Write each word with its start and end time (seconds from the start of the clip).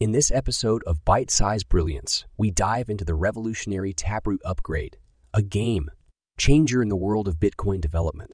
In 0.00 0.12
this 0.12 0.30
episode 0.30 0.82
of 0.84 1.04
Byte 1.04 1.28
Size 1.30 1.62
Brilliance, 1.62 2.24
we 2.38 2.50
dive 2.50 2.88
into 2.88 3.04
the 3.04 3.14
revolutionary 3.14 3.92
Taproot 3.92 4.40
upgrade, 4.46 4.96
a 5.34 5.42
game 5.42 5.90
changer 6.38 6.80
in 6.80 6.88
the 6.88 6.96
world 6.96 7.28
of 7.28 7.38
Bitcoin 7.38 7.82
development. 7.82 8.30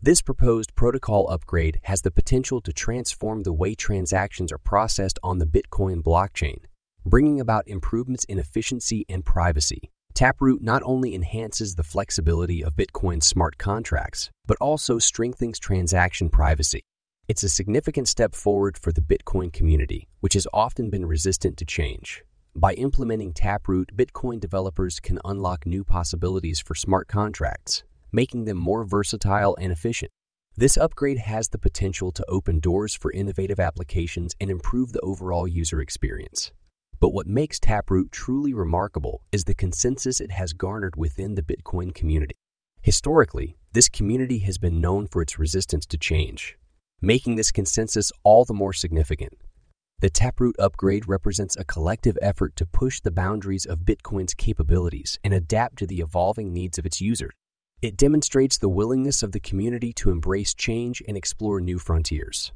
This 0.00 0.22
proposed 0.22 0.74
protocol 0.74 1.28
upgrade 1.28 1.78
has 1.82 2.00
the 2.00 2.10
potential 2.10 2.62
to 2.62 2.72
transform 2.72 3.42
the 3.42 3.52
way 3.52 3.74
transactions 3.74 4.50
are 4.50 4.56
processed 4.56 5.18
on 5.22 5.36
the 5.36 5.44
Bitcoin 5.44 6.02
blockchain, 6.02 6.60
bringing 7.04 7.38
about 7.38 7.68
improvements 7.68 8.24
in 8.24 8.38
efficiency 8.38 9.04
and 9.10 9.22
privacy. 9.22 9.90
Taproot 10.14 10.62
not 10.62 10.80
only 10.86 11.14
enhances 11.14 11.74
the 11.74 11.82
flexibility 11.82 12.64
of 12.64 12.76
Bitcoin 12.76 13.22
smart 13.22 13.58
contracts, 13.58 14.30
but 14.46 14.56
also 14.58 14.98
strengthens 14.98 15.58
transaction 15.58 16.30
privacy. 16.30 16.80
It's 17.30 17.44
a 17.44 17.48
significant 17.48 18.08
step 18.08 18.34
forward 18.34 18.76
for 18.76 18.90
the 18.90 19.00
Bitcoin 19.00 19.52
community, 19.52 20.08
which 20.18 20.34
has 20.34 20.48
often 20.52 20.90
been 20.90 21.06
resistant 21.06 21.56
to 21.58 21.64
change. 21.64 22.24
By 22.56 22.72
implementing 22.74 23.32
Taproot, 23.32 23.96
Bitcoin 23.96 24.40
developers 24.40 24.98
can 24.98 25.20
unlock 25.24 25.64
new 25.64 25.84
possibilities 25.84 26.58
for 26.58 26.74
smart 26.74 27.06
contracts, 27.06 27.84
making 28.10 28.46
them 28.46 28.56
more 28.56 28.82
versatile 28.82 29.56
and 29.60 29.70
efficient. 29.70 30.10
This 30.56 30.76
upgrade 30.76 31.18
has 31.18 31.50
the 31.50 31.58
potential 31.58 32.10
to 32.10 32.28
open 32.28 32.58
doors 32.58 32.96
for 32.96 33.12
innovative 33.12 33.60
applications 33.60 34.34
and 34.40 34.50
improve 34.50 34.90
the 34.90 34.98
overall 34.98 35.46
user 35.46 35.80
experience. 35.80 36.50
But 36.98 37.14
what 37.14 37.28
makes 37.28 37.60
Taproot 37.60 38.10
truly 38.10 38.52
remarkable 38.52 39.22
is 39.30 39.44
the 39.44 39.54
consensus 39.54 40.20
it 40.20 40.32
has 40.32 40.52
garnered 40.52 40.96
within 40.96 41.36
the 41.36 41.42
Bitcoin 41.42 41.94
community. 41.94 42.34
Historically, 42.82 43.56
this 43.72 43.88
community 43.88 44.40
has 44.40 44.58
been 44.58 44.80
known 44.80 45.06
for 45.06 45.22
its 45.22 45.38
resistance 45.38 45.86
to 45.86 45.96
change, 45.96 46.56
making 47.00 47.36
this 47.36 47.50
consensus 47.50 48.12
all 48.24 48.44
the 48.44 48.54
more 48.54 48.72
significant. 48.72 49.32
The 50.00 50.10
Taproot 50.10 50.56
upgrade 50.58 51.08
represents 51.08 51.56
a 51.56 51.64
collective 51.64 52.16
effort 52.22 52.56
to 52.56 52.66
push 52.66 53.00
the 53.00 53.10
boundaries 53.10 53.66
of 53.66 53.80
Bitcoin's 53.80 54.34
capabilities 54.34 55.18
and 55.22 55.34
adapt 55.34 55.78
to 55.78 55.86
the 55.86 56.00
evolving 56.00 56.52
needs 56.52 56.78
of 56.78 56.86
its 56.86 57.00
users. 57.00 57.32
It 57.82 57.96
demonstrates 57.96 58.58
the 58.58 58.68
willingness 58.68 59.22
of 59.22 59.32
the 59.32 59.40
community 59.40 59.92
to 59.94 60.10
embrace 60.10 60.54
change 60.54 61.02
and 61.08 61.16
explore 61.16 61.60
new 61.60 61.78
frontiers. 61.78 62.52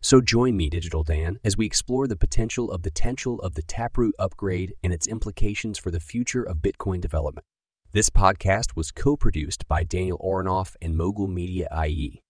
So 0.00 0.20
join 0.20 0.56
me, 0.56 0.68
Digital 0.68 1.02
Dan, 1.02 1.38
as 1.44 1.56
we 1.56 1.64
explore 1.64 2.06
the 2.06 2.16
potential 2.16 2.70
of 2.70 2.82
the 2.82 2.90
potential 2.90 3.40
of 3.40 3.54
the 3.54 3.62
Taproot 3.62 4.14
upgrade 4.18 4.74
and 4.82 4.92
its 4.92 5.06
implications 5.06 5.78
for 5.78 5.90
the 5.90 6.00
future 6.00 6.42
of 6.42 6.58
Bitcoin 6.58 7.00
development. 7.00 7.44
This 7.92 8.10
podcast 8.10 8.76
was 8.76 8.90
co-produced 8.90 9.66
by 9.66 9.82
Daniel 9.82 10.18
Oronoff 10.18 10.76
and 10.82 10.96
Mogul 10.96 11.28
Media 11.28 11.68
IE. 11.86 12.20